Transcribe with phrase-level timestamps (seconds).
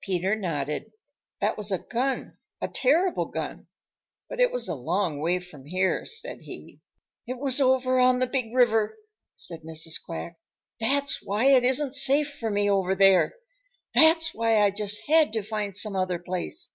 [0.00, 0.92] Peter nodded.
[1.42, 3.66] "That was a gun, a terrible gun,
[4.26, 6.80] but it was a long way from here," said he.
[7.26, 8.96] "It was over on the Big River,"
[9.36, 10.02] said Mrs.
[10.02, 10.38] Quack.
[10.80, 13.34] "That's why it isn't safe for me over there.
[13.94, 16.70] That's why I just had to find some other place.